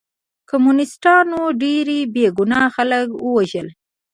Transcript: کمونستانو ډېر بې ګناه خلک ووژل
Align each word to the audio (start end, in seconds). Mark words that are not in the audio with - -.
کمونستانو 0.49 1.39
ډېر 1.61 1.87
بې 2.13 2.25
ګناه 2.37 2.67
خلک 2.75 3.07
ووژل 3.25 3.67